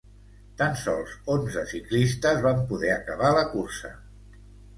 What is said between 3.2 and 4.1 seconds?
la cursa.